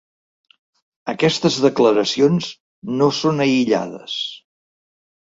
Aquestes 1.11 1.57
declaracions 1.65 2.47
no 3.01 3.09
són 3.19 3.43
aïllades. 3.45 4.15